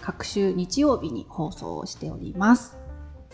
[0.00, 2.76] 各週日曜日に放送をしております。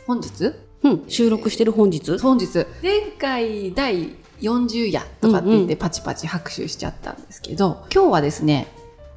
[0.07, 0.53] 本日？
[0.83, 1.05] うん。
[1.09, 2.19] 収録してる本日？
[2.19, 2.67] 本日。
[2.83, 4.11] 前回第
[4.41, 8.67] 40夜とかって言ってパチパチ拍手しちゃったんですけど、今日はですね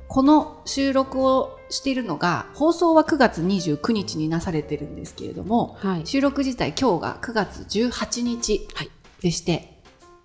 [0.08, 6.08] この収録をしているのが放送は9月29日になされてるんですけれども、はい。
[6.08, 8.90] 収録自体今日が9月18日はい。
[9.22, 9.82] でして、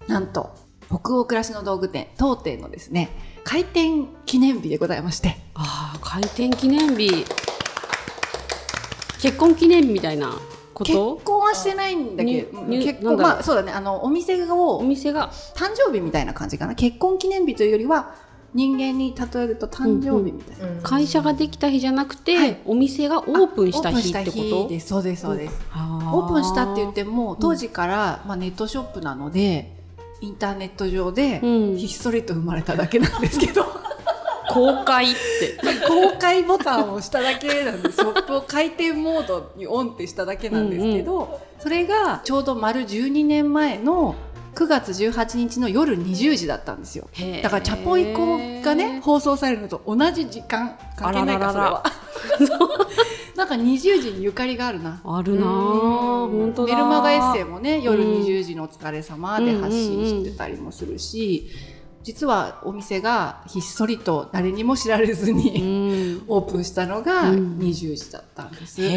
[0.06, 0.54] なんと
[0.86, 3.08] 北欧暮らしの道具店当店のですね
[3.44, 5.36] 開店記念日でございまして。
[5.54, 7.26] ああ開店記念日。
[9.20, 10.40] 結婚記念日みたいな
[10.72, 13.72] こ結と婚はしてないんだけど、結婚まあそうだね。
[13.72, 15.30] あのお店おを店が。
[15.54, 16.74] 誕生日みたいな感じかな。
[16.74, 18.14] 結婚記念日というよりは
[18.54, 22.58] 人間に例えると誕生日みたいな、会社ができた日じゃなくて、はい。
[22.64, 24.80] お店がオープンした日ってこと？
[24.80, 29.76] そうですそうです、あオープンしたって言ってても当時から、まあ、ネットショップなので
[30.22, 31.76] インターネット上でうん。
[31.76, 33.66] ひっそりと生まれただけなんですけど、
[34.52, 35.58] 公開って。
[35.88, 44.14] 公開ボタンを押しただけなんですショップを開店モードにオンってしただけなんですけど、それがちょうど丸12年前の
[44.54, 47.08] 9月18日の夜20時だったんですよ。
[47.42, 51.82] だから「チャポイコ」がね放送されるのと同じ時間関係ないかそれは。
[53.34, 55.00] なんか20時にゆかりがあるな。
[55.04, 56.74] あるなあ本当だ。
[56.74, 58.22] メルマガエッセイもね夜うん。
[58.22, 61.48] 20時のお疲れ様で発信してたりもするし、
[62.02, 66.24] 実はお店がひっそりと誰にも知られずうに、ん。
[66.28, 67.58] オープンしたのがうん。
[67.58, 68.82] 20時だったんです。
[68.82, 68.88] へ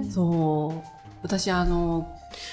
[0.00, 0.88] えそう。
[1.22, 2.08] 私あの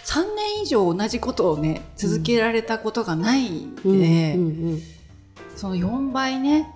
[0.05, 4.37] 3年以上同じことをね続けられたことがないんで、
[5.55, 6.71] その4倍ね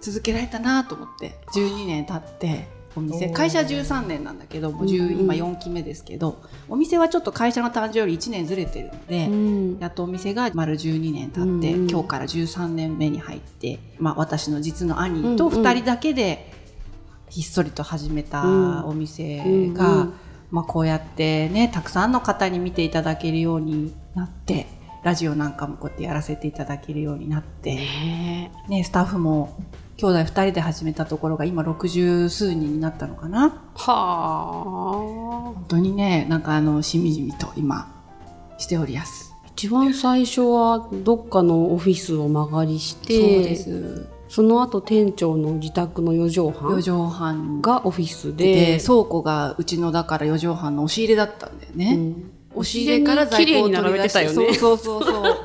[0.00, 5.06] 続けられたなと思って12年経ってお店会社13年なんだけどもう10うん。
[5.06, 9.78] うん今4期目ですけどお店はちょっと会社の誕生より1年ずれてるので、うん。
[9.78, 11.90] やっとお店が丸12年経って、うんうん。
[11.90, 15.62] 今日から13年目に入って、まあ、私の実の兄とうんうん。
[15.62, 16.52] 2人だけで
[17.30, 18.84] ひっそりと始めたうん。
[18.86, 20.08] お店が、
[20.50, 24.66] まあ、こうやってねたくさんの方に見ていただけるようになって
[25.04, 29.56] ラジオなんかもこうやってやらせていただけるようになって、ねね、スタッフも
[29.96, 33.62] 兄弟2人で始めたところが今60数人になったのかな？
[33.74, 33.92] はあ。
[35.54, 37.92] 本当にねなんかあのしみじみと今
[38.58, 39.32] しておりやす。
[39.50, 44.08] 一番最初はどっかのオフィスを間借りしそうてです。
[44.28, 47.60] その後店長の自宅の4畳半4畳半。
[47.60, 52.32] ががオフィスでで倉庫がうちのだから4畳半の押し入れだったんだよね、うん。
[52.54, 54.34] 押し入れから在庫を並べてたよね。
[54.34, 54.54] そう。
[54.54, 55.36] そうそうそう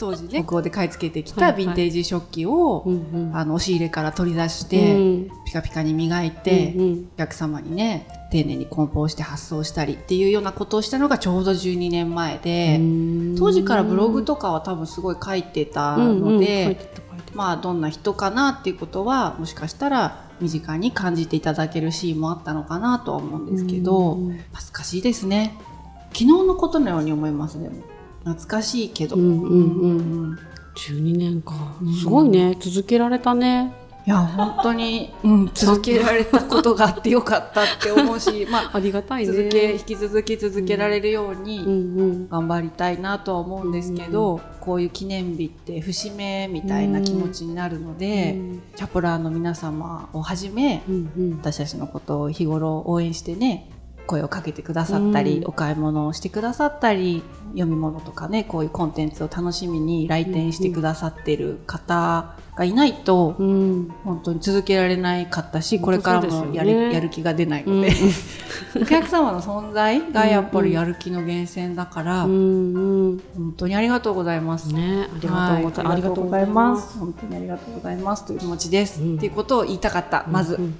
[0.00, 3.36] 当時ね北欧で買い付けてきたヴィンテージ食器を、うんうん。
[3.36, 5.28] あの押し入れから取り出して、うん。
[5.44, 7.08] ピカピカに磨いて、うんうん。
[7.14, 13.36] お客様にね丁寧に梱包して発送したりっていうようなことをしたのがちょうど12年前で、うん。
[13.38, 16.20] 当時からブログとかは多分すごい書いてたうんうん。
[16.36, 17.36] ので、書いてた書いてた。
[17.36, 24.40] まあどんな人かなっていうことはもしかしたら身近に感じていただけるシーンもあったのかなとは思うんですけど、うん。
[24.54, 25.54] 恥ずかしいですね。
[26.12, 27.82] 昨日のことのように思いますでも
[28.24, 30.38] 懐かしいけど、うんうんうんうん。
[30.74, 31.54] 12年か。
[31.80, 31.94] うん。
[31.94, 32.56] すごいね。
[32.60, 33.74] 続けられたね。
[34.06, 39.32] いや本当に、うん、続けられたことがあってよかったって思うし、 まあ、ありがたいね。
[39.32, 41.72] 続け引き続き続けられるように、うんう
[42.04, 42.28] ん。
[42.28, 51.30] 頑張りたいなとは思うんですけど、こういう記念日って節目みたいな気持ちになるので、うんチャポラーの皆様をはじめうんうん。
[51.32, 53.69] 私たちのことを日頃応援してね
[54.10, 55.44] 声をかけてくださったり、うん。
[55.46, 57.22] お買い物をしてくださったり
[57.52, 63.94] 読み物とかねこういうコンテンツを楽しみに来店してくださってる方がいないと、うん。
[64.04, 67.82] 本当に続けられないかったしこれからもやる,、ねやる気が出ないうん。
[67.82, 67.92] ので、
[68.82, 73.22] お客様の存在がやっぱりやる気の源泉だから、うんうん。
[73.36, 74.72] 本当にありがとうございます。
[74.74, 76.98] ねありがとうございます。
[76.98, 78.26] 本当にありがとうございます。
[78.26, 79.00] という気持ちです。
[79.00, 79.16] うん。
[79.16, 80.74] っていうことを言いたかった、まず、うん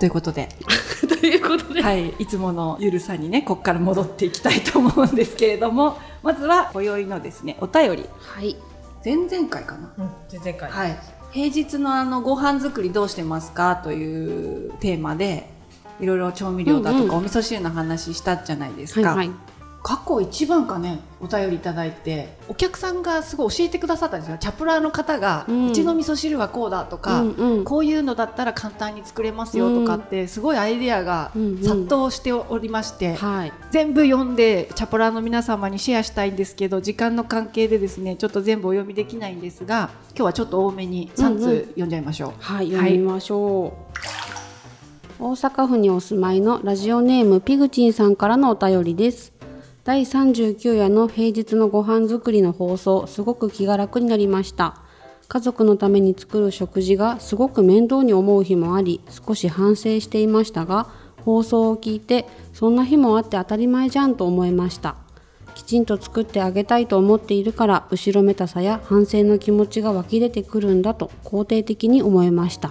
[0.00, 0.48] ということで、
[1.06, 1.82] ということで。
[1.82, 8.56] はい、いつものゆるさにね、ここから戻っていきたいと思うんですけれども、まずは今宵のですね、お便り、はい。
[9.04, 9.92] 前々回かな。
[9.98, 10.70] うん、全然回。
[10.70, 10.98] はい、
[11.32, 13.76] 平日のあのご飯作りどうしてますか？
[13.76, 15.50] というテーマで
[16.00, 17.08] いろいろ調味料だとうんうん。
[17.10, 19.30] かお味噌汁の話したじゃないですか、はいはい
[19.82, 33.52] 過去一番かねお便りいただいてお客さんがすごい教えてくださったんですよチャプラーの方が、ううんちの味噌汁はこうだとか、うんうんこういうのだったら簡単に作れますよとかって、すごいアイデアがうんうん殺到しておりまして、はい。
[33.70, 42.32] 全部読んでチャプラーの皆様にシェアしたいんですけど時間の関係でですねちょっと全部お読みできないんですが今日はちょっと多めに3うんうん通読んじゃいましょう。
[42.38, 43.74] はい、読みましょ
[45.18, 45.22] う。
[45.22, 49.39] 大阪府にお住まいのラジオネームピグチンさんからのお便りです。
[49.90, 54.76] 第39夜の平日のご飯作りの放送、すごく気が楽になりました。
[55.26, 60.86] 家族のために作る食事がすごく面倒に思う日もあり、少し反省していましたが、
[61.24, 64.94] 放送を聞いて、そんな日もあって当たり前じゃんと思いました。
[65.56, 72.70] きちんと作ってあげたいと思っているから後ろめたさや反省の気持ちが湧き出てくるんだと肯定的に思いました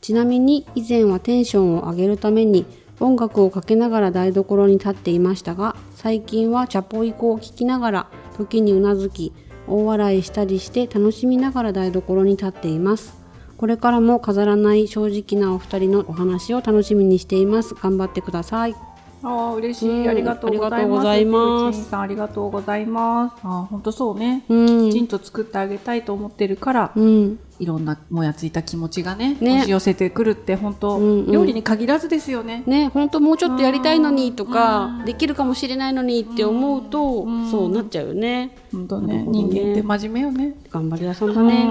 [0.00, 2.66] ちなみに以前はテンションを上げるために
[2.98, 8.06] 音楽をかけながら台所に立っていましたが最近はチャポイコを聴きながら
[8.36, 9.32] 時にうなずき
[9.66, 13.18] 大笑いしたりして楽しみながら台所に立っています。
[13.56, 17.74] これからも飾らない正直なお二人のお話を楽しみにしています。
[17.74, 18.76] 頑張ってください。
[19.24, 21.96] ああ嬉しい、うんありがとうございます。
[21.96, 23.40] ありがとうございます。
[23.42, 24.90] ああ本当そうね、うん。
[24.90, 29.52] きちんと作ってあげたいと思ってるから、うんいろんなもやついた気持ちがねね。
[29.54, 31.32] 押し寄せてくるって本当、うんうん。
[31.32, 32.62] 料理に限らずですよね。
[32.66, 35.04] ね本当もうちょっとやりたいのにとうかん。
[35.04, 37.50] できるかもしれないのにって思うとうん。
[37.50, 38.56] そうなっちゃうよね。
[38.72, 39.24] 本当ねね。
[39.26, 40.54] 人間って真面目よね。
[40.70, 41.68] 頑張り屋さんだね。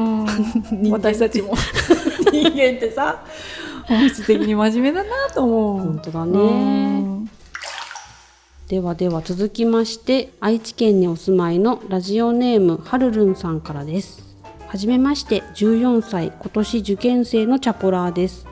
[0.72, 0.92] うん。
[0.92, 1.54] 私たちも。
[2.32, 3.24] 人間ってさ
[3.86, 5.80] 本質的に真面目だなと思う。
[5.80, 7.30] 本当だうねん。
[8.68, 14.27] ではでは続きまして愛知県にお住まいのラジオネームはるるんさんからです
[14.68, 18.46] はじめまして14歳今年受験生のチャポラーです。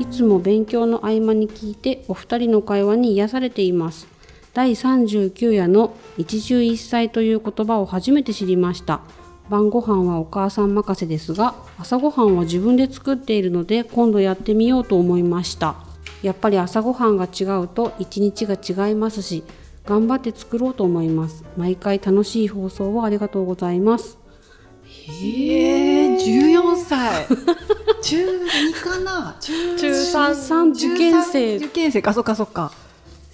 [0.00, 4.08] いつも勉強の合間に聞いてお二人の会話に癒されています。
[4.52, 9.00] 第39夜の一汁一菜という言葉を初めて知りました。
[9.48, 15.76] 晩ご飯はお母さん任せですが朝ごはんは自分で作っているので今度やってみようと思いました。
[16.22, 19.44] やっぱり朝ごはんが違うと一日が違いますし
[19.86, 21.44] 頑張って作ろうと思います。
[21.56, 24.19] 毎回楽しい放送をありがとうございます。
[25.22, 27.26] ええ14歳。
[28.02, 29.36] 中2かな？
[29.40, 31.56] 中中三受験生。
[31.56, 32.02] 受験生。
[32.02, 32.72] かそっかそっか。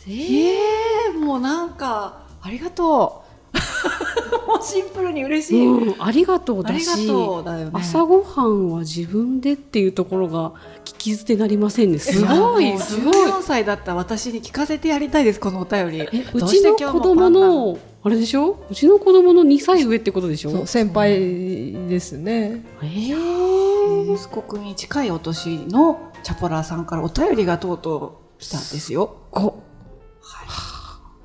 [0.09, 3.27] ええもうなんかありがとう。
[4.47, 7.71] もうシンプルに嬉しい、うん、ありがとうありがだしとうだよね。
[7.75, 10.53] 朝ごはんは自分でっていうところが
[10.85, 11.99] 聞き捨てなりませんね。
[11.99, 13.15] すごいすごい。
[13.15, 16.01] 14歳だった私に聞かせてやりたいですこのお便り。
[16.01, 18.65] えうどちの子供のあれでしょ？
[18.71, 20.65] うちの子供の2歳上ってことでしょ？
[20.65, 22.65] 先輩ですね。
[22.81, 24.15] えー。
[24.15, 29.17] 息子くんに近いお年のチャポラーさんからお便りがとうとう来たんですよ。
[29.33, 29.61] ご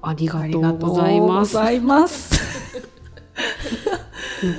[0.01, 1.53] ありありがとうごございます。
[1.53, 2.41] ざいます。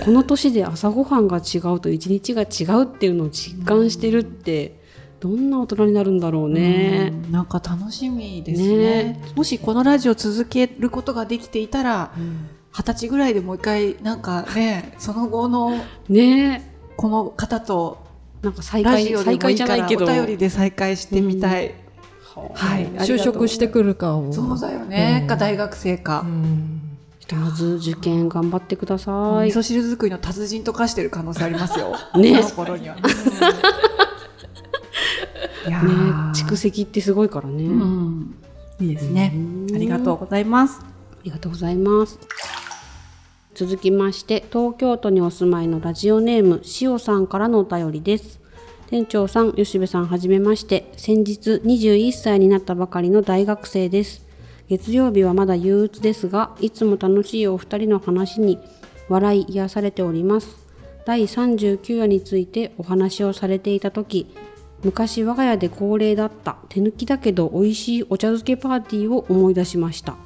[0.04, 4.80] この年で朝ごはんが違うと一日が違うっていうのを実感してるって
[5.22, 7.12] どんな大人になるんだろうね。
[7.12, 7.30] うん。
[7.30, 8.76] なんか楽しみですね。
[8.76, 9.20] ね。
[9.36, 12.10] もしこのラジオ続けることができていたら
[12.72, 15.78] 二十歳ぐらいでもう一回なんかね その後の
[16.08, 16.72] ね。
[16.96, 17.98] この方と
[18.42, 20.06] なんか再会再会じゃないけど。
[20.06, 21.72] お便りで再会してみたい、
[22.34, 22.86] はい。
[23.06, 24.16] 就職してくるか。
[24.16, 24.32] を。
[24.32, 25.28] そうだよね、うん。
[25.28, 26.22] か大学生か。
[26.26, 26.80] う、ん。
[27.20, 29.12] ひとまず受験頑張ってくださ
[29.44, 29.50] い。
[29.50, 31.96] 味噌汁作りの達人と化してる可能性ありますよ。
[32.16, 32.42] ね。
[32.42, 32.96] この頃には、
[35.70, 37.64] ねー蓄積ってすごいからね。
[37.64, 38.34] うん
[38.80, 40.84] いいですねうんありがとうございますあ
[41.24, 42.18] りがとうございます。
[43.54, 48.40] 続きまして、東京都にお住まいのラジオネーム、しおさんからのお便りです。
[48.88, 50.90] 店長さん、吉部さん、はじめまして。
[50.96, 54.26] 先日21歳になったばかりの大学生です。
[54.68, 58.58] 月曜日はまだ憂鬱ですが、いつも楽しいお二人の話に
[59.08, 60.56] 笑い癒されております。
[61.04, 64.34] 第39夜についてお話をされていた時
[64.84, 70.16] 昔我が家で恒例だった手抜きだけど美味しいお茶漬けパーティーを思い出しました。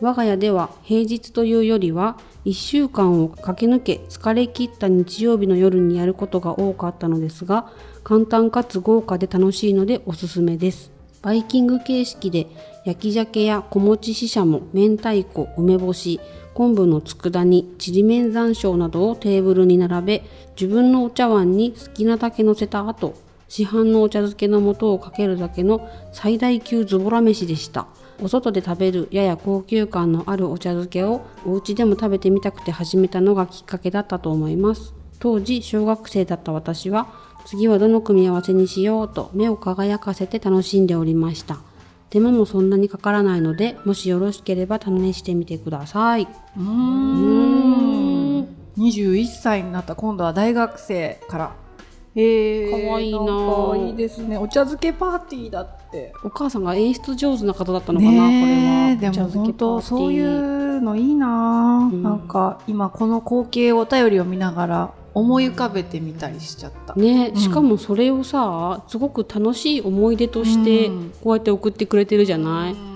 [0.00, 7.70] 我が家では平日というよりは1週間を駆け抜け疲れ切った日曜日の夜にやることが多かったのですが
[8.04, 10.92] 簡単かつ豪華で楽しいのでおすすめです。
[11.20, 12.46] バイキング形式で
[12.84, 16.20] 焼き鮭や小餅ししゃも明太子梅干し
[16.54, 20.22] 昆布の佃煮ちりめん山椒などをテーブルに並べ
[20.60, 23.14] 自分のお茶碗に好きなだけ乗せた後
[23.48, 27.86] 市販のお茶漬けの素をかけるだけの最大級ズボラ飯でした。
[28.20, 34.94] お外で食べるやや高級感のあるお茶漬けをお家でも食べてみたくて始めたのがきっかけだったと思います。
[35.18, 37.08] 当時小学生だった私は
[37.46, 41.58] 次はどの組み合わせにしようと目を輝かせて楽しんでおりました。
[42.10, 46.22] 手間もそんなにかからないのでもしよろしければ試してみてください。
[46.22, 48.48] うーん。
[48.78, 51.67] 21歳になった今度は大学生から
[52.20, 54.36] えー、かわいいなんかいいですね。
[54.36, 56.12] お茶漬けパーティーだって。
[56.24, 59.12] お母さんが演出上手な方だったのかな、ねえこれは。
[59.12, 60.58] でも本当そういう。
[60.78, 62.02] うのいいな、うん。
[62.02, 67.40] なんか今この光景をお便りを見ながら思い浮かべてみたりしちゃった、ね、うん。
[67.40, 71.10] しかもそれをさすごく楽しい思い出としてうん。
[71.22, 72.87] こうやって送ってくれてるじゃない、うん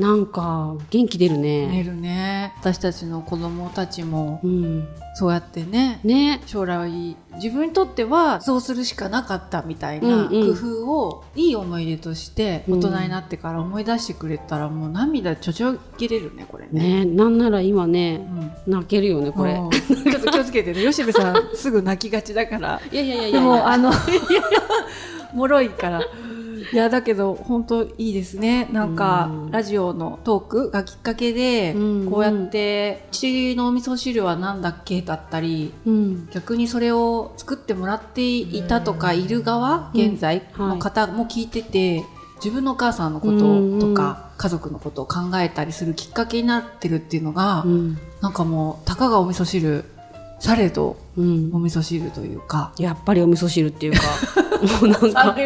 [0.00, 1.66] なんか元気出るね。
[1.66, 2.54] 寝るね。
[2.58, 6.40] 私たちの子供たちもうん、そうやってねね。
[6.46, 17.04] 将来自分にとってはそうするしかなかったみたいな工夫をいい思い出として大人になってから思い出してくれたらもう涙ちょちょぎれるねこれね。
[17.04, 17.04] ね。
[17.04, 18.56] なんなら今うねん。
[18.66, 19.52] 泣けるよねこれ。
[19.52, 20.80] うんちょっと気をつけてね。
[20.88, 22.80] 吉部さんすぐ泣きがちだから。
[22.90, 23.92] いやいやいやいでやもあの
[25.34, 26.00] もろいから
[26.72, 28.68] いやだけど本当いいですね。
[28.72, 29.50] なんかうん。
[29.50, 32.10] ラジオのトークがきっかけでうん。
[32.10, 36.28] こうやって「父のお味噌汁は何だっけ?」だったりうん。
[36.32, 40.00] 逆にそれを作ってもらっていたとかいる側うん。
[40.00, 42.04] 現在の方も聞いてて
[42.36, 47.98] 自分のお母さんのこととか家族のことを考えたりするきっかけになってるっていうのがうん。
[48.20, 49.84] なんかもうたかがお味噌汁
[50.38, 51.50] されどうん。
[51.52, 52.72] お味噌汁というか。
[52.78, 54.00] やっぱりお味噌汁っていうか
[54.60, 55.36] もうなんか、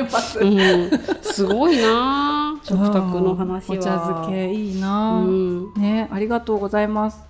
[0.40, 0.90] うん、
[1.23, 2.59] すごいな。
[2.64, 3.76] 食卓の話は。
[3.76, 5.75] お茶漬けいいうな、ん。
[5.75, 7.23] ねありがとうございます。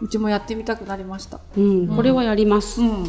[0.00, 1.38] うちもやってみたくなりました。
[1.56, 2.80] うん、これはやります。
[2.80, 3.04] うん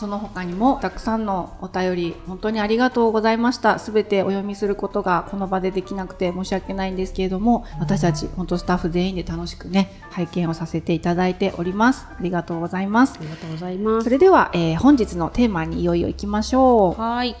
[0.00, 14.04] その他にもたくさんのお便り本当にありがとうございましたすべてお読みすることがこの場でできなくて申し訳ないんですけれども私たち本当スタッフ全員で楽しくね拝見をさせていただいておりますありがとうございますありがとうございます。
[14.04, 17.36] それでは、えー本日のテーマにいよいよ行きましょうはい。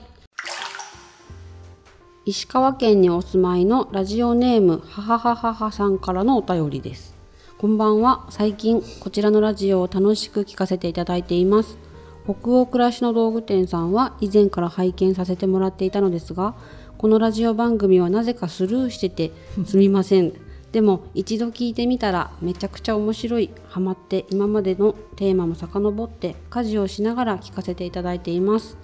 [2.26, 7.14] 石川県にお住まいのラジオネームはははははさんからのお便りです。
[7.56, 8.26] こんばんは。
[8.28, 11.89] 最近こちらのラジオを楽しく聞かせていただいています。
[12.24, 16.54] 北欧暮らしの道具店さんは以前から拝見させてもらっていたのですが、
[16.98, 19.32] このラジオ番組はなぜかスルーしてて
[19.66, 20.32] すみません。
[20.72, 28.76] でも一度聞いてみたらめちゃくちゃ面白い、ハマって今までのテーマも遡って家事をしながら聞かせていただいています。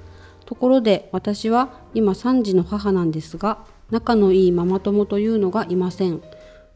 [0.46, 3.58] ところで私は今3児の母なんですが
[3.90, 6.22] 仲のいいママ友というのがいません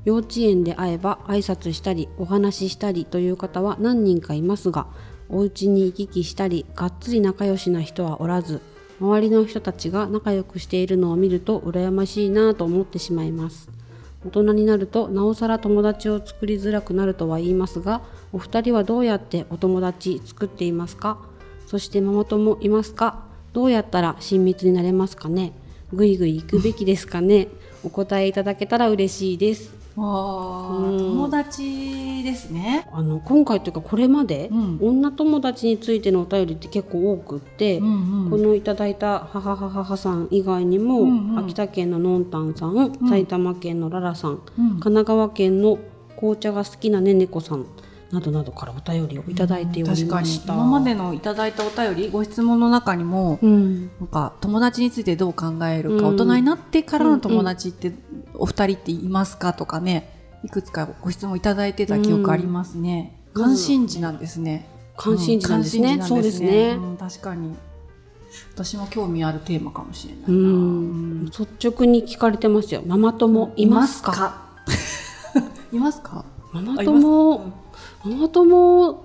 [0.05, 4.87] 幼稚園で会えば挨拶したりお話ししたりという方は何人かいますが
[5.31, 8.61] お家に行き来したりがっつり仲良しな人はおらず
[9.01, 13.71] 周りの人たちが仲良くしているのを見ると羨ましいなぁと思ってしまいます。
[14.27, 21.19] 大人になるとなおさら友達を作りづらくなるとは言いますがお二人はどうやってお友達作っていますか？
[21.67, 23.25] そしてママ友いますか？
[23.55, 25.53] どうやったら親密になれますかね？
[25.95, 27.49] ぐいぐい行くべきですかね？
[27.83, 29.80] お答えいただけたら嬉しいです。
[29.97, 30.99] あうん。
[30.99, 32.89] 友達ですね。
[32.93, 34.79] あの今回というかこれまで、うん。
[34.81, 38.31] 女友達についてのお便りって結構多くって、うんうん。
[38.31, 41.39] このいただいた母母母さん以外にも、うんうん。
[41.39, 44.39] 秋田県ののんたんさん、埼玉県のララさん。
[44.57, 45.79] 神奈川県の
[46.17, 47.67] 紅茶が好きなねねこさん
[48.13, 50.55] などなどからお便りをいただいておりました。
[50.55, 53.91] 今までのいただいたお便りご質問の中にも、うん。
[54.01, 56.15] なんか友達についてどう考えるか、うん。
[56.17, 57.93] 大人になってからの友達って
[58.35, 63.43] お二人っていますかとかねいくつかご質問いただいてた記憶ありますね、うん。
[63.45, 64.67] 関心事なんですね。
[64.97, 66.03] 関心事なんですね。
[66.03, 66.71] そうですね。
[66.71, 67.55] うん確かに。
[68.55, 72.83] 私も興味あるテーマかもしれないな、率直に聞かれてますよ。
[72.87, 74.37] ママ友いますか？
[75.73, 76.25] いますか？
[76.53, 77.53] ママ友、
[78.05, 79.05] ママ友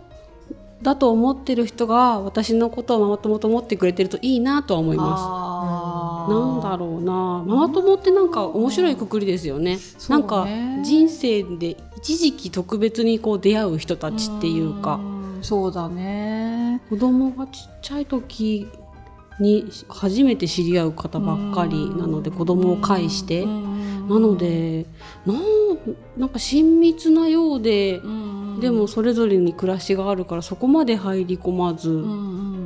[0.81, 6.33] だと思ってる人が私のことをママ友と思ってくれてるといいなとは思いまあす。
[6.33, 9.75] なんだろうな、ママ友ってなんか面白いくくりですよね。
[9.75, 10.47] ねなんか
[10.83, 15.39] 人生で一時期特別にこう出会う人たちっていうか、ん。
[15.41, 16.81] そうだね。
[16.89, 18.67] 子供がちっちゃい時
[19.39, 23.45] に初めて知り合う方ばっかりなので子供を介して。
[23.45, 24.85] なので
[25.25, 25.37] なん
[26.17, 27.99] なんか親密なようで、
[28.59, 32.05] でもそれぞれに暮らしがあるからそこまで入り込まず、うんう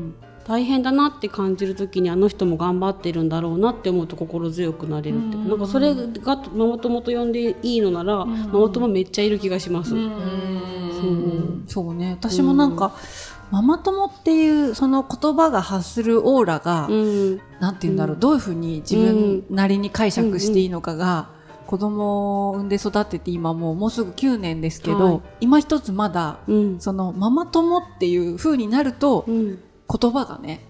[0.09, 0.15] ん。
[0.47, 9.93] 大変だなって感じる時にあの人も頑張ってるんだろうなって思うと心強くなれるっていうか、なんかそれがママ友と呼んでいいのなら、ママ友めっちゃいる気がします。
[9.95, 11.63] うん。
[11.67, 12.95] そうね私もなんか、
[13.51, 17.41] ママ友っていうその言葉が発するオーラが、うん。
[17.59, 21.29] なんて言うんだろう、どういうふうに自分なりに解釈していいのかが、
[21.69, 25.21] 子供を産んで育てて今もうもうすぐ9年ですけど、はい。
[25.41, 26.79] 今一つまだうん。
[26.79, 29.59] そのママ友っていう風になるとうん。
[29.87, 30.65] 言葉がね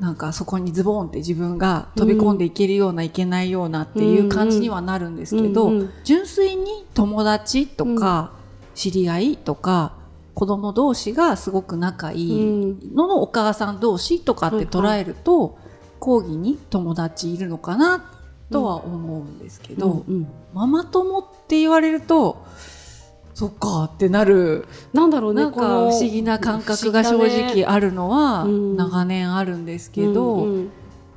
[0.00, 8.32] なんかそこにズボンって自分が飛び込んでいけるような、いけないようなっていう感じにはなるんですけど、うんうん純粋に友達とか
[8.74, 9.92] 知り合いとか
[10.34, 15.58] 子供同士がすごく仲いいののお母さん同士とかって捉えると、
[16.00, 18.19] 講義に友達いるのかな
[18.50, 20.28] とは思うんですけど、うんうん。
[20.52, 22.44] ママ友って言われると
[23.34, 24.66] そっかってなる。
[24.92, 28.76] なんだろうねなんか不思議な感覚が正直あるのはうん。
[28.76, 30.70] 長年あるんですけど、うんうん。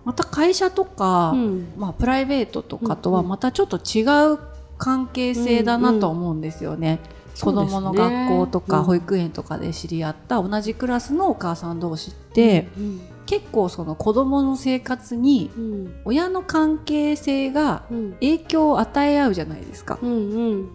[0.05, 1.73] また会社とか、うん。
[1.77, 4.39] まあ、プライベートとかとはまたちょっと違う
[4.77, 6.99] 関係性だなと思うんですよね。
[7.33, 7.81] 子そうですね。
[7.81, 8.65] 供の学校とうん。
[8.65, 15.95] か保育園とかで知り合った同じクラスのお母さん同士って、うん結構その子供の生活にうん。
[16.05, 18.11] 親の関係性がうん。
[18.13, 19.97] 影響を与え合うじゃないですか。
[20.01, 20.13] うんう
[20.55, 20.69] ん。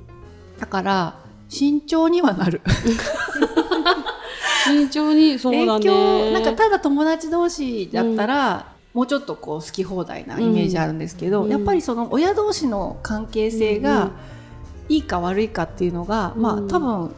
[0.58, 2.60] だから慎重にはなる。
[4.64, 11.50] 慎重にそうだ影ね響なんかただ友達同士だったら、もうちょっとこう好き放題なイメージあるんですけど、うん。
[11.50, 14.10] やっぱりその親同士の関係性が
[14.88, 16.68] いいか悪いかっていうのが、まあうん。
[16.68, 17.14] 多分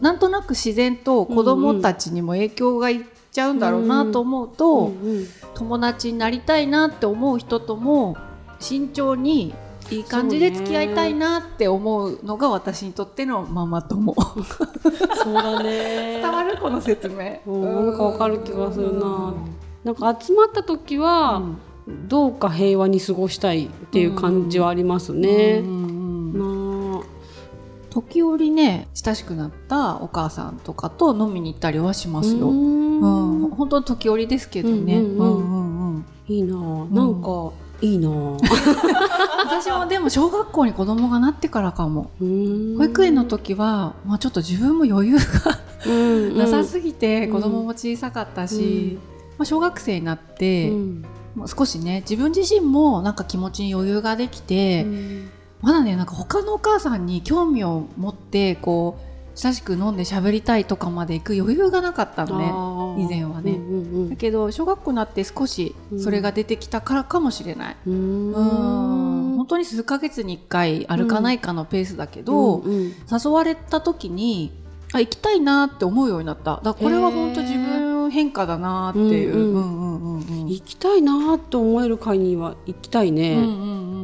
[0.00, 8.16] なんとなく自然と子供たちにも影響がいっちゃうんだろうなと思うと、うんうん友達になりたいなって思う人とも
[8.58, 9.54] 慎重に
[9.90, 14.14] いい感じで付き合いたいなって思うのが私にとってのママ友。
[15.22, 17.40] そうだね伝わるこの説明。
[17.46, 19.34] うんなんかわかる気がするな
[19.84, 21.42] なんか集まった時は、
[21.86, 25.60] どうか平和に過ごしたいっていう感じはありますね。
[25.62, 25.81] うんうん
[27.92, 32.48] 時折ね親しくなったお母さんとかと飲みに行ったりはしますよ。
[32.48, 33.42] ううん。
[33.44, 33.50] ん。
[33.50, 35.02] 本当時折ですけどね。
[36.28, 36.94] いいなあ。
[36.94, 38.36] なんか、いいなあ。
[39.44, 42.10] 私もでも小学校に子供がなってからかも。
[42.20, 42.76] うん。
[42.78, 47.32] 保育園の時は、まあ、ちょっと自分も余裕がうんなさすぎてうん。
[47.34, 48.98] 子供も小さかったし、
[49.36, 50.72] まあ、小学生になって、
[51.46, 55.30] 少しね自分自身もなんか気持ちに余裕ができて、うん
[55.62, 63.02] まだねなんか他のお母さんに興味を持ってこう親しく飲んで喋りたいとかまで行く余裕がなかったのね。
[63.02, 63.52] 以前はね。
[63.52, 67.76] うんうんだけど小学校になって少しそれが出てきたからかもしれない。
[67.86, 67.94] うん。
[68.32, 69.32] うん。
[69.32, 74.52] うん本当に数ヶ月に1回歩かないかのペースだけど、うんうん誘われた時に
[74.92, 76.60] あ行きたいなって思うようになった。
[76.62, 79.34] だこれは本当自分変化だなっていう。
[79.34, 79.62] うんうんうん。
[79.62, 84.01] うんうんうん行きたいなって思える会には行きたいね、うんうんうん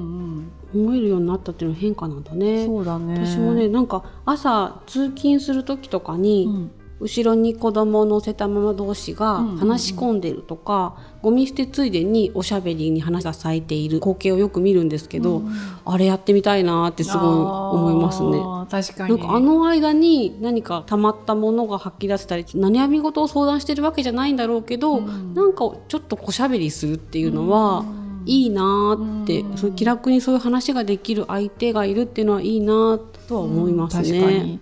[0.75, 2.67] 思えるようになったっていうのは変化なんだうんね。
[2.67, 3.27] そうだね。
[3.27, 6.71] 私もねなんか朝通勤する時とかに、うん。
[7.01, 9.59] 後ろに子供を乗せたママ同士がうんうんうん。
[9.59, 13.99] 話し込んでるとか、ゴミ捨てついでにおしゃべりに花が咲いている。
[13.99, 15.53] 光景をよく見るんですけど、うん。
[15.85, 18.41] あれやってみたいなってすごい思いますね。
[18.69, 19.17] 確かに。
[19.17, 25.35] なんかあの間に何か溜まったものが吐き出せたり悩み事を相談してるわけじゃないんだろうけど、うん。
[25.35, 27.85] なんかちょっとおしゃべりするっていうのは、
[28.29, 29.57] いいなーって、うん。
[29.57, 34.61] そういう気楽にそういう話ができる相手がいるっていうのはいいなとは思いますね。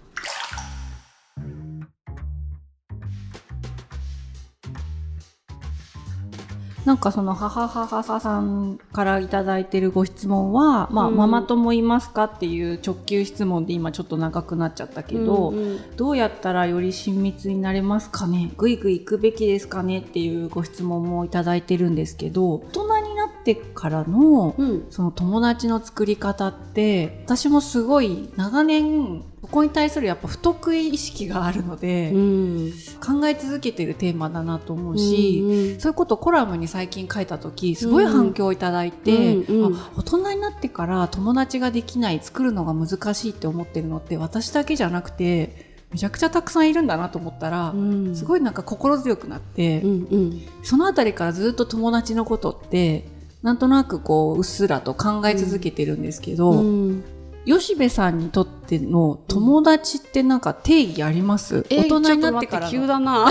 [6.84, 11.16] なんかその母母母さんからいただいてるご質問は、まあ、うん。
[11.16, 15.96] ママ友いますかっていう直球質問で今ちょっと長くなっちゃったけど、うんうん。
[15.96, 18.52] どうやったらより親密になれますかね？
[18.56, 19.98] ぐいぐい行くべきですかね？
[19.98, 23.15] っていうご質問もいただいてるんですけど大人にな
[23.52, 24.86] ってからのうん。
[24.90, 32.72] その友達の作り方って私もすごい長年そこに対するやっぱ不得意意識があるので、うん。
[33.00, 39.76] 考え続けてるテーマだなと思うし、うんそういうことをコラムに最近書いた時すごい反響をいただいて、うんうん。
[39.76, 48.16] あ大人になってから友達ができない作るのが難しいって思ってるのって私だけじゃなくてめちゃくちゃたくさんいるんだなと思ったら、うん。
[48.16, 50.42] すごいなんか心強くなって、うんうん。
[50.64, 53.14] そのあたりからずっと友達のことって
[53.46, 57.04] なんとなくこううっすらと考え続けてるんですけど、うん。
[57.44, 63.28] 吉部さんにとっての友達ってなんか定義あります、え大人になってから急のだな。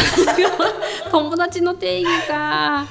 [1.11, 2.87] 友達の定義か。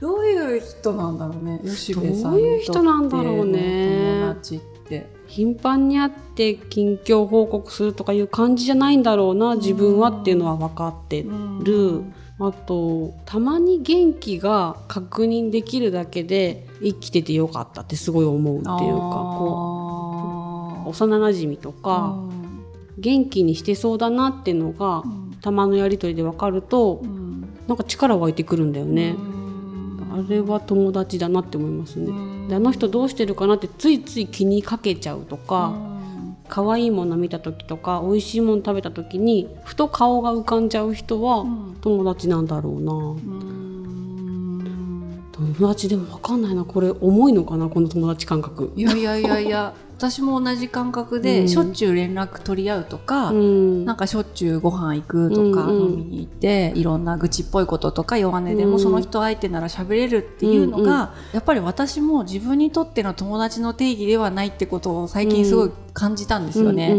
[0.00, 4.22] どういう人なんだろうね吉部さんどういう人なんだろうね。
[4.22, 5.12] 友達って。
[5.26, 11.22] 頻繁に会って近況報告するとかいう感じじゃないんだろうな自分はっていうのは分かって
[11.62, 12.02] る、
[12.44, 22.16] あとたまに元気が確認できるだけで生きててよかったってすごい思うっていうかこう幼なじみとか、
[22.98, 25.04] 元気にしてそうだなっていうのが、
[25.40, 27.02] たまのやり取りで分かると、
[27.68, 29.14] なんか力湧いてくるんだよね、
[30.12, 35.72] あれは友達だなって思いますね、であの人どうしてるかなってついつい気にかけちゃうとか、
[36.54, 41.46] 可愛いもの見た時とか美味しいもの食べた時にふと顔が浮かんじゃう人は
[41.80, 42.92] 友達なんだろうな、
[45.32, 46.66] 友達でもわかんないな。
[46.66, 48.70] これ重いのかなこの友達感覚。
[48.76, 49.72] いやいやいやいや
[50.10, 51.48] 私も同じ感覚で、うん。
[51.48, 53.84] しょっちゅう連絡取り合うとか、うん。
[53.84, 58.80] なんかしょっちゅうご飯行くとか、飲みに行っていろんな愚痴っぽいこととか弱音でもうん。
[58.80, 66.96] その人相手なら喋れるっていうのが、やっぱり私も自分にとっての友達の定義ではないってことを最近すごい感じたんですよね。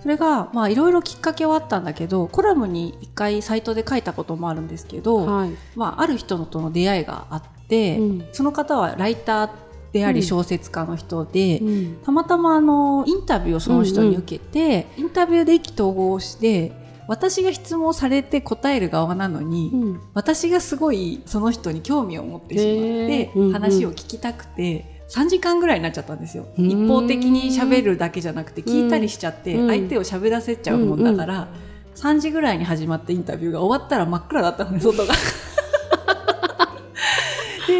[0.00, 5.50] それがまあいろいろきっかけはあったんだけどコラムに一回サイトで書いたこともあるんですけど、うんはい。
[5.76, 8.24] まあ、ある人との出会いがあって、うん。
[8.32, 9.50] その方はライター
[9.92, 10.26] でありうん。
[10.26, 11.98] 小説家の人で、うん。
[12.02, 16.72] たまたまあのインタビューをその人に受けて、インタビューで意気投合して
[17.08, 20.00] 私が質問されて答える側なのに、うん。
[20.14, 26.46] 私がすごいその人に興味を持ってしまって、話を聞きたくて3時間ぐらいになっちゃったんですよ。
[26.56, 26.70] うん。
[26.70, 29.68] 一方的に喋るだけじゃなくて聞いたりしちゃって、うん。
[29.68, 31.48] 相手を喋らせちゃうもんだから、
[31.96, 35.12] 3時ぐらいに始まったインタビューが終わったら真っ暗だったのね外が。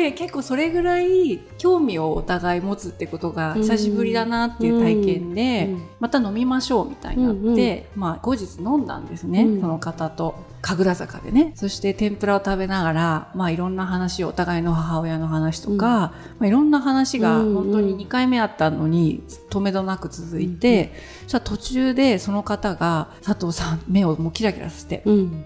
[0.02, 9.60] で結構それぐらい興味をお互い持つってことが久しぶりだなっていう体験で、うんまた飲みましょうみたいになって、まあ、後日飲んだんですね、うん。
[9.60, 10.34] その方と。
[10.60, 11.52] 神楽坂でね。
[11.54, 15.78] そして天ぷらを食べながら、まあ、いろんな話をお互いの母親の話とか、うん。
[15.78, 25.44] まあ、いろんな話がうん本当に2回目あったのに止めどなく続いて、そしたら途中でその方が佐藤さん目をもうキラキラさせて、うん。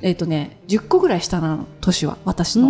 [0.00, 2.68] えっ、とね10個ぐらい下なの年は私の。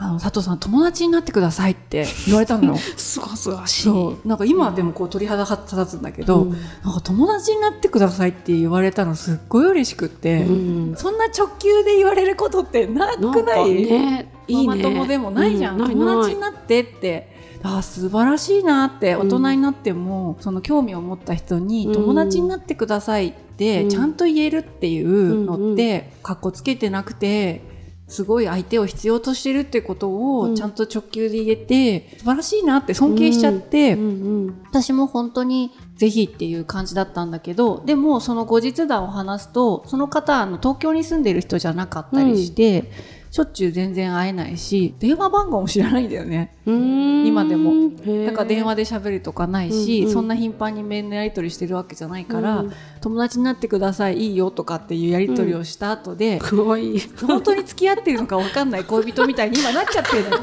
[0.00, 2.76] うんあの佐藤さん友達になってくださいって言われたのよ。
[2.96, 3.82] すがすがしい。
[3.82, 4.28] そう。
[4.28, 6.50] なんか今でもこう鳥肌が立つんだけど、うん。
[6.82, 10.94] なんか友達になってくださいって言われたのすっごい嬉しくって、うん。
[10.96, 13.74] そんな直球で言われることってなくない？
[13.74, 14.66] ねいいね。
[14.66, 17.28] ママ友でもないじゃん、い友達になってって。
[17.62, 21.92] あー素晴らしいなってうん大人になっても、その興味を持った人にうん。
[21.92, 27.68] 友達になってくださいってうんちゃんと言えるっていうのって、かっこつけてなくて
[28.10, 30.52] すごい相手を必要としてるってことうん。
[30.52, 34.06] をちゃんと直球で言えて、素晴らしいなって尊敬しちゃって、うんう
[34.48, 42.90] ん私も本当にぜひっていう感じだったんだけどでもその後日談を話すとその方あの東京に住んでる人じゃなかったりして、
[43.30, 46.56] しょっちゅう全然会えないし電話番号も知らないんだよね。
[46.66, 47.26] うん。
[47.26, 47.90] 今でも。
[48.26, 50.12] だから電話で喋るとかないし、うんうん。
[50.12, 52.72] そんな頻繁にメールのやり取りしてるわけじゃないから、うん。
[53.00, 57.00] 友達になってくださいいいよとかっていうやり取りをした後で、かわいい。
[57.00, 60.36] 本当に付き合ってるのか分かんない恋人みたいに今なっちゃってるの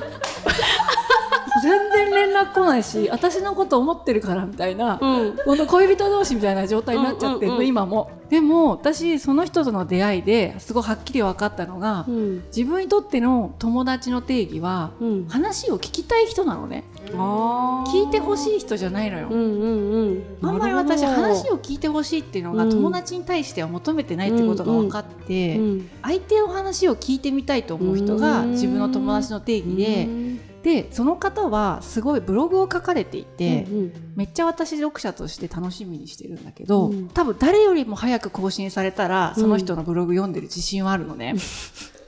[1.67, 5.37] 全然連絡来ないし私のこと思ってるからみたいな、うん。
[5.37, 8.11] この恋人同士みたいな状態になっちゃってるの、うんうんうん今も。
[8.29, 12.43] でも私その人との出会いですごいはっきり分かったのが、うん。
[12.47, 15.27] 自分にとっての友達の定義は、うん。
[15.27, 16.83] 話を聞きたい人なのね。
[17.05, 20.47] 聞いてほしい人じゃないのよ、うんうんうん。
[20.49, 22.69] あんまり私話を聞いてほしいっていうのがうん。
[22.69, 30.36] 友達に対しては求めてないってことが分かって、うん相手の話を聞いてみたいと思う人が自分の友達の定義で、うん
[30.67, 37.07] でその方はすごいブログを書かれていて、うんめっちゃ私読者として楽しみにしてるんだけど、うん。
[37.09, 41.35] 多分誰よりも早く更新されたらその人のブログ読んでる自信はあるのね、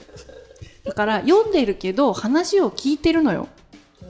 [0.84, 3.48] だから読んでるけど話を聞いてるのよ。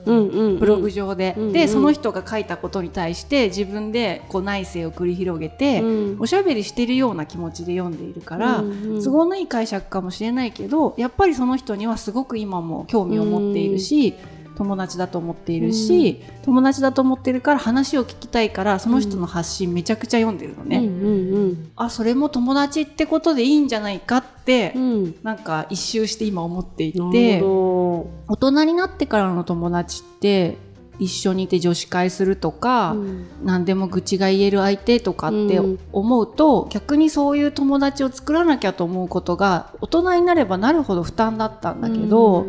[0.06, 1.52] うんうんブログ上で、うんうん。
[1.52, 6.20] でその人が書いたことに対して自分でこう内省を繰り広げて、うん。
[6.20, 9.04] おしゃべりしてるような気持ちで読んでいるから、うんうん。
[9.04, 14.14] 都合のいい解釈かもしれないけどやっぱりその人にはすごく今も興味を持っているし、
[14.60, 20.84] 友達だと思っているし、友達だと思ってるから話を聞きたいからその人の発信めちゃくちゃ読んでるのね、うん。
[20.84, 24.82] うんあそれも友達ってことでいいんじゃないかって、うん。
[24.82, 28.06] うんなんか一周して今思っていなて大
[28.38, 30.58] 人になってからの友達って
[30.98, 33.26] 一緒にいて女子会するとか、どうん。
[33.42, 35.78] 何でも愚痴が言える相手とかってうん。
[35.90, 42.44] 思うと、逆にそういう友達を作らなきゃと思うことが大人になればなるほど負担だったんだけど、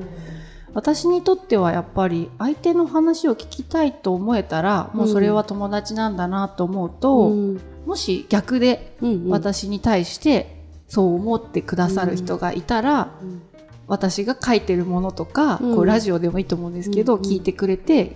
[0.74, 7.62] 私にとってはやっぱり相手の話を聞きたいと思えたらもうそれは友達なんだなと思うと、うん。
[7.86, 8.96] もし逆で
[9.28, 13.42] 私に対してそう思ってくださる人がいたら、うん
[13.88, 15.76] 私が書いてるものとか、うん。
[15.76, 18.16] こうラジオでもいいと思うんですけど、聞いてくれて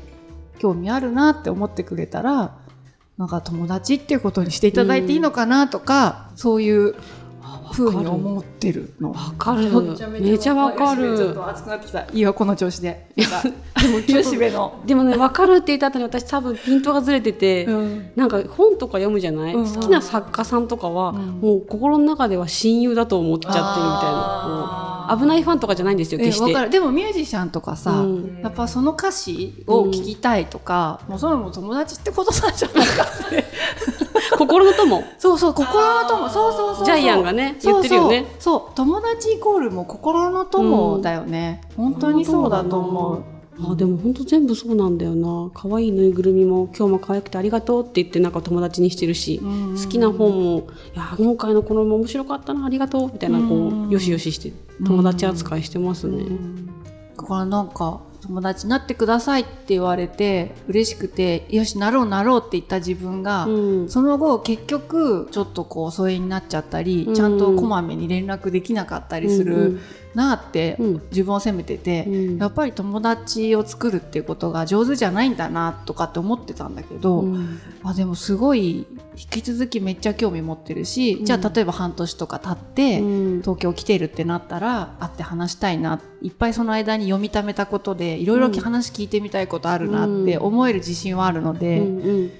[0.57, 2.55] 興味あるなって思ってくれたら
[3.17, 6.95] なんか友達っていうことにしていただいていいのかなとか、そういう
[7.71, 9.11] 風に思ってるの。
[9.11, 9.69] わかる。
[10.21, 12.01] めちゃわかちょっると熱くなってきた。
[12.01, 13.07] いいよこの調子で。
[13.15, 13.23] で
[13.87, 14.81] も吉部の。
[14.85, 18.11] でもねわかるって言った後に私多分ピントがずれてて、うん。
[18.15, 25.17] なんか本とか読むじゃない、好きな作家さんとかは、うんもう心の中では親友だと思っちゃってるみたいな。
[25.19, 26.53] 危ないファンとかじゃないんですよえ決して。
[26.53, 26.71] わかる。
[26.71, 28.39] でもミュージシャンとかさ、うん。
[28.41, 33.45] やっぱその歌詞を聞きたいとか、もうそれも友達ってことなんじゃないかって
[34.37, 35.03] 心の友？
[35.17, 36.29] そうそう心の友。
[36.29, 38.25] そうそうそうジャイアンがね言ってるよね。
[38.39, 43.23] そう友達イコールも心の友だよね、本当にそうだと思う。
[43.57, 45.49] あでも本当全部そうなんだよな。
[45.53, 54.51] 可愛いぬいぐるみも今日も可愛くてありがとうって言ってなんか友達にしてるし、うん好きな本も「いや今回のこのも面白かったなありがとう」みたいなこうんうよしよしして
[54.85, 56.25] 友達扱いしてますね。
[57.15, 63.89] だからなんか友達になってくださいって言われて嬉しくてよしなろうなろうって言った自分が、うん。
[63.89, 67.15] その後結局ちょっとこう疎遠になっちゃったり、うん。
[67.15, 69.79] ちゃんとこまめに連絡できなかったりする
[70.15, 71.01] なってうん。
[71.11, 72.37] 自分を責めてて、うん。
[72.37, 77.59] やっぱり友達を作るっていうことが上手じゃないんだなとかって思ってたんだけど、うん。
[77.83, 83.41] あでもすごい引き続きめっちゃ興味持ってるし、じゃあ例えば半年とか経って、うん。
[83.41, 92.31] 東京来てるってなったら会って話したいないっぱいその間に読みためたことでいろいろ話聞いてみたいことあるなって思える自信はあるので、うんうん。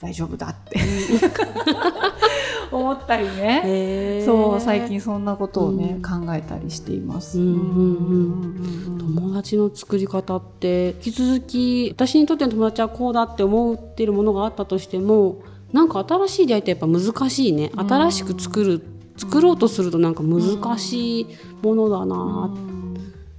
[0.00, 0.80] 大丈夫だって
[2.76, 4.22] 思ったりね。
[4.24, 6.26] そう最近そんなことをね、うん。
[6.26, 7.38] 考えたりしています。
[7.38, 17.70] 友達の作り方って引き続き私にとっての友達はこうだって思ってるものがあったとしてもなんか新しい出会いってやっぱ難しいね。
[17.76, 18.82] 新しく作る
[19.16, 21.26] 作ろうとするとなんか難しい
[21.62, 22.50] ものだな。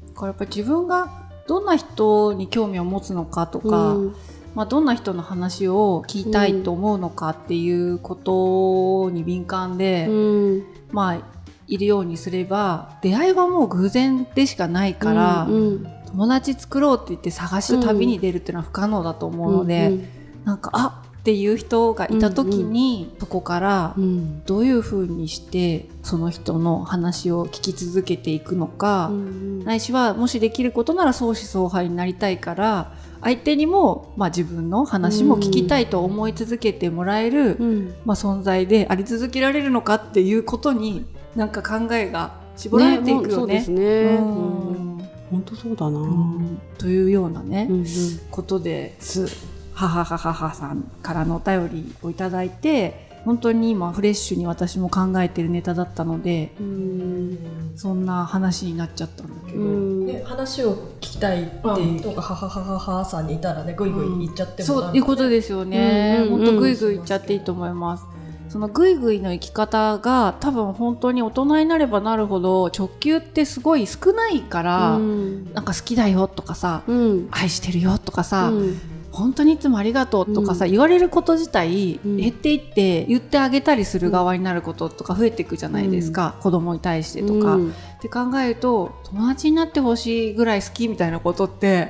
[0.09, 1.09] だからやっぱり自分が
[1.47, 4.15] どんな人に興味を持つのかとか、うん
[4.53, 10.13] まあ、どんな人の話を聞きたいと思うのかっていうことに敏感で、う
[10.57, 10.63] ん。
[10.91, 20.07] まあいるようにすれば出会いはもう偶然でしかないから、うん友達作ろうって言って探して旅に出るっていうのは不可能だと思うので、うん。
[20.43, 24.43] なんかあっていう人がいた時に、そこからうん。
[24.45, 37.93] どういうふうにしてその人の話を聞き続けていくのか、うんないしはもしできることなら相思相愛になりたいから相手にも、まあ、自分の話も聞きたいと思い続けてもらえる、うん。
[38.03, 41.05] まあ、存在であり続けられるのかっていうことに
[41.35, 43.29] なんか考えが絞られていくよね。
[43.31, 43.83] そうですね。
[44.17, 45.07] うん。
[45.29, 46.59] 本当そうだな、うん。
[46.79, 47.85] というようなね、うんうん。
[48.31, 49.60] ことです。
[49.87, 59.59] 母はははさんからのお便りをいただいて本当に今フレッシュに私も考えてるネタだったのでうんそんな話になっちゃったんだけど。
[59.59, 60.05] うん。
[60.05, 66.25] ね、話を聞きたいっていう人がはははははさんにいたらねぐいぐい言っちゃってもそういうことですよね。
[66.29, 68.05] 本当ぐいぐい言っちゃっていいと思います。
[68.49, 75.53] そのぐいぐいの生き方が多分本当に大人になればなるほど直球ってすごい少ないから、うん。
[75.53, 77.27] なんか好きだよとかさ、うん。
[77.31, 82.17] 愛してるよとかさ、うん本当にいつもありがとうとかさ、言われること自体うん。
[82.17, 87.55] 減っていって言ってあげたりする側になることとか増えていくじゃないですか、子供に対してとか。
[87.55, 87.69] うん。
[87.71, 91.89] って考えると友達になってほしいぐらい好きみたいなことって、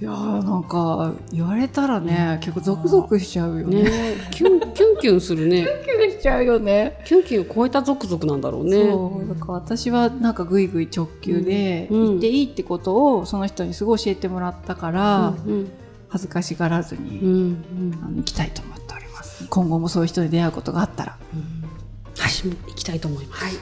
[0.00, 3.82] いやーなんか言われたらね、結構ゾクゾクしちゃうよね。
[3.82, 3.90] ね
[4.30, 5.66] キュンキュンキュンするね。
[5.84, 7.02] キュンしちゃうよね。
[7.04, 8.90] キュンキュンを超えたゾクゾクなんだろうね。
[8.90, 12.06] そうだから私はなんかぐいぐい直球でうん。
[12.06, 15.70] 言っていいってことをその人にすごい教えてもらったから、うん
[16.10, 17.18] 恥ずかしがらずうんうに、
[17.90, 19.46] んあの行きたいと思っております。
[19.48, 21.16] 今後もそういう人に出会うことがあったら。
[22.16, 23.54] 私も行きたいと思いますはい。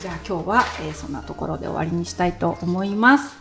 [0.00, 3.36] じゃあ今日は、えーそんなところで終わりにしたいと思います。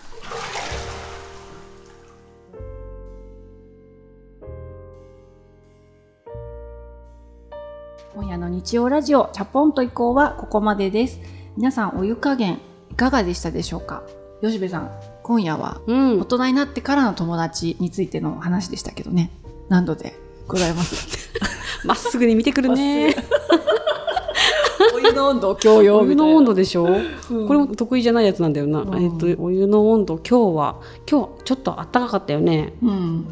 [8.13, 11.19] 今夜の日曜ラジオチャポンと移行はここまでです。
[11.57, 12.59] 皆さんお湯加減
[12.91, 14.03] いかがでしたでしょうか？
[14.41, 14.91] 吉部さん、
[15.23, 16.19] 今夜はうん。
[16.19, 19.31] 大人になってからの友達についての話でしたけどね。
[19.69, 20.13] 何度で
[20.47, 21.31] ございます？
[21.87, 23.15] まっすぐに見てくるね。
[24.95, 27.47] お湯の温度を共有お湯の温度でしょ、うん。
[27.47, 29.03] これも得意じゃないやつなんだよな、うん。
[29.03, 30.75] えっとお湯の温度今日は
[31.09, 32.73] 今日ちょっと暖かかったよね。
[32.83, 33.25] うん。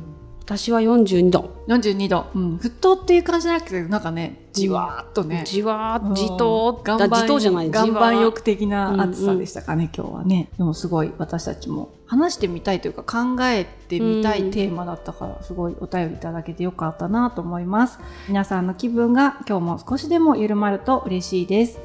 [0.43, 1.63] 私は42度。
[1.67, 10.49] 42度、うん、沸騰っていう感じじゃなくてなんかねじわーっとね、じわっじと岩盤じとじゃない岩盤浴的な暑さでしたかね、今日はね。
[10.57, 17.99] でもすごい私たちも話してみたいというか考えてみたいテーマだったから、すごいお便りいただけてよかったなと思います。
[18.27, 21.79] 皆さんの気分が今日も少しでも緩まると嬉しいです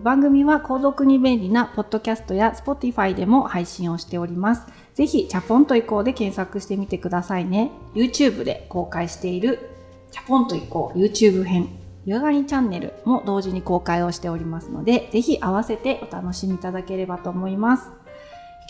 [0.00, 4.66] 番組は購読に便利なポッドキャストや Spotify でも配信をしております。
[4.94, 7.70] ぜひ、チャポンと移行で検索してみてくださいね。
[7.94, 9.70] YouTube で公開している
[10.10, 11.68] チャポンと移行 YouTube 編、
[12.06, 17.90] 湯上がりチャンネルも同時に公開をしておりますので、ぜひ合わせてお楽しみいただければと思います。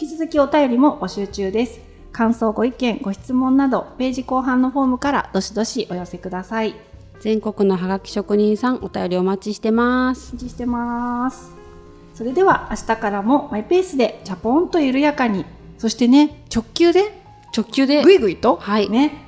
[0.01, 1.81] 引き続きお便りも募集中です。
[2.11, 6.92] 感想、ご意見、ご質問など、ページ後半のフォームからどしどしお寄せください。
[7.23, 10.33] 全国のハガキ職人さんお便りお待ちしてます。
[10.33, 11.53] お待ちしてます。
[12.15, 15.47] それでは明日からもマイペースでチャポンと緩やかに、
[15.79, 17.23] そしてね、直球で
[17.57, 18.03] 直球で。
[18.03, 18.91] ぐいぐいと、はい。
[18.91, 19.25] ね、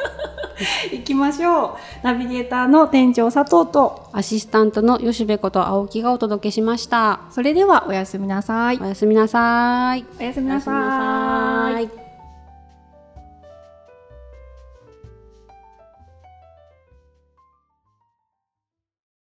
[0.92, 1.70] 行きましょう。
[2.02, 7.20] ナビゲーターの店長佐藤とアシスタントの吉部こと青木がお届けしました。
[7.30, 8.78] それではおやすみなさい。
[8.80, 10.06] おやすみなさい。
[10.18, 11.99] おやすみなさおやすみなさい